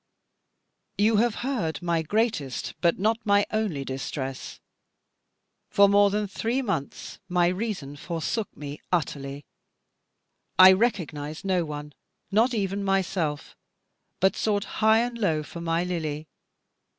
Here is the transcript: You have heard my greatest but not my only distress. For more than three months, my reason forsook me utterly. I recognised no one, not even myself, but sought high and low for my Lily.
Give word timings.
You 0.97 1.17
have 1.17 1.35
heard 1.45 1.79
my 1.79 2.01
greatest 2.01 2.73
but 2.81 2.97
not 2.97 3.19
my 3.23 3.45
only 3.51 3.85
distress. 3.85 4.59
For 5.69 5.87
more 5.87 6.09
than 6.09 6.25
three 6.27 6.63
months, 6.63 7.19
my 7.29 7.45
reason 7.49 7.95
forsook 7.95 8.49
me 8.57 8.81
utterly. 8.91 9.45
I 10.57 10.71
recognised 10.71 11.45
no 11.45 11.65
one, 11.65 11.93
not 12.31 12.51
even 12.55 12.83
myself, 12.83 13.55
but 14.19 14.35
sought 14.35 14.63
high 14.81 15.01
and 15.01 15.19
low 15.19 15.43
for 15.43 15.61
my 15.61 15.83
Lily. 15.83 16.27